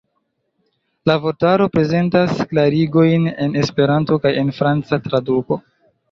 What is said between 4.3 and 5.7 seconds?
en franca traduko.